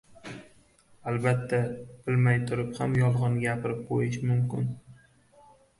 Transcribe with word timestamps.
Albatta, 1.11 1.59
bilmay 2.07 2.41
turib 2.49 2.73
ham 2.81 2.99
yolg‘on 3.03 3.39
gapirib 3.47 3.87
qo‘yish 3.93 4.23
mumkin 4.33 4.71